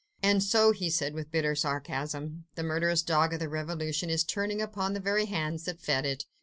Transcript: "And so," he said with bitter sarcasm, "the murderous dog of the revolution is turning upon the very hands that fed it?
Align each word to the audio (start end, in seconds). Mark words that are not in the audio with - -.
"And 0.23 0.41
so," 0.43 0.71
he 0.71 0.89
said 0.89 1.13
with 1.13 1.29
bitter 1.29 1.53
sarcasm, 1.53 2.45
"the 2.55 2.63
murderous 2.63 3.03
dog 3.03 3.33
of 3.35 3.39
the 3.39 3.47
revolution 3.47 4.09
is 4.09 4.23
turning 4.23 4.59
upon 4.59 4.93
the 4.93 4.99
very 4.99 5.25
hands 5.25 5.65
that 5.65 5.79
fed 5.79 6.07
it? 6.07 6.25